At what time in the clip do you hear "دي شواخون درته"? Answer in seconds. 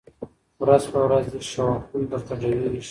1.33-2.33